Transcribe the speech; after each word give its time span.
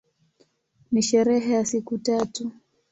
Ni 0.91 1.01
sherehe 1.01 1.53
ya 1.53 1.65
siku 1.65 1.97
tatu. 1.97 2.51